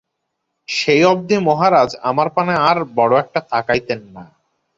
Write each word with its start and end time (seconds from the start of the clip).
সেই 0.67 1.01
অবধি 1.03 1.37
মহারাজ 1.39 1.89
আমার 2.01 2.27
পানে 2.29 2.53
আর 2.61 2.77
বড় 2.95 3.13
একটা 3.19 3.39
তাকাইতেন 3.51 4.01
না। 4.15 4.23